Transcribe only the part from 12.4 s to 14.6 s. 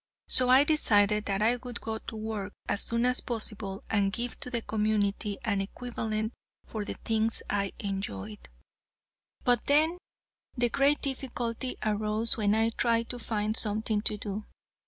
I tried to find something to do.